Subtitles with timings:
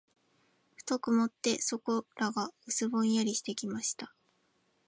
[0.77, 4.15] ふと曇って、そこらが薄ぼんやりしてきました。